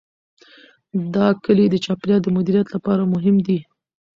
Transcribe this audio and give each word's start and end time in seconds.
دا 1.15 1.27
کلي 1.43 1.65
د 1.69 1.75
چاپیریال 1.85 2.21
د 2.23 2.27
مدیریت 2.37 2.67
لپاره 2.75 3.03
مهم 3.13 3.35
دي. 3.47 3.59